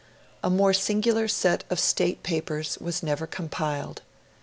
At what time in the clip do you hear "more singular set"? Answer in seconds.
0.49-1.63